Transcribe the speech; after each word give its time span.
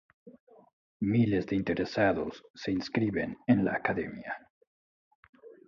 Miles 1.01 1.45
de 1.45 1.55
interesados 1.55 2.43
se 2.55 2.71
inscriben 2.71 3.37
en 3.45 3.63
la 3.65 3.73
academia. 3.75 4.35